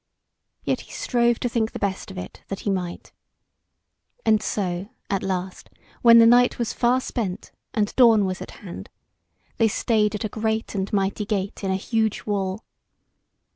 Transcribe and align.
Yet 0.63 0.79
he 0.79 0.91
strove 0.91 1.39
to 1.41 1.47
think 1.47 1.73
the 1.73 1.77
best 1.77 2.09
of 2.09 2.17
it 2.17 2.41
that 2.47 2.61
he 2.61 2.71
might. 2.71 3.11
And 4.25 4.41
so 4.41 4.89
at 5.11 5.21
last, 5.21 5.69
when 6.01 6.17
the 6.17 6.25
night 6.25 6.57
was 6.57 6.73
far 6.73 6.99
spent, 6.99 7.51
and 7.75 7.95
dawn 7.95 8.25
was 8.25 8.41
at 8.41 8.49
hand, 8.65 8.89
they 9.57 9.67
stayed 9.67 10.15
at 10.15 10.23
a 10.23 10.27
great 10.27 10.73
and 10.73 10.91
mighty 10.91 11.23
gate 11.27 11.63
in 11.63 11.69
a 11.69 11.75
huge 11.75 12.25
wall. 12.25 12.63